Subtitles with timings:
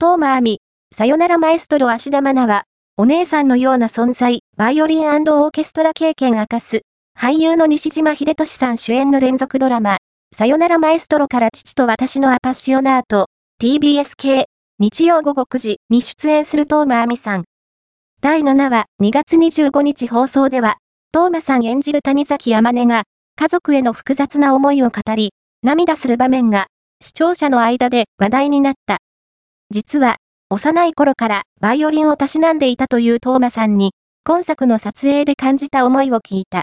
[0.00, 0.60] トーマアミ、
[0.96, 2.62] さよならマエストロ芦田愛菜は、
[2.96, 6.82] お姉さんのような存在、バイオリンオーケストラ経験明かす、
[7.18, 9.96] 俳優の西島秀俊さん主演の連続ドラマ、
[10.36, 13.26] さよならマエストロから父と私のアパッシオナート、
[13.60, 14.46] TBS 系、
[14.78, 17.42] 日曜午後9時に出演するトーマアミさん。
[18.20, 20.76] 第7話、2月25日放送では、
[21.10, 23.02] トーマさん演じる谷崎山根が、
[23.34, 25.32] 家族への複雑な思いを語り、
[25.64, 26.68] 涙する場面が、
[27.02, 28.98] 視聴者の間で話題になった。
[29.70, 30.16] 実は、
[30.48, 33.92] 幼い頃からバイオリンをたしなんでいたというトーマさんに、
[34.24, 36.56] 今作の撮影で感じた思いを聞いた。